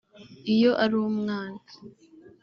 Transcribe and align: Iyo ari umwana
Iyo 0.53 0.71
ari 0.83 0.95
umwana 1.07 1.61